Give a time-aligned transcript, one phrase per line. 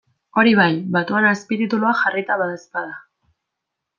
[0.43, 2.97] Hori bai, batuan azpitituluak jarrita badaezpada.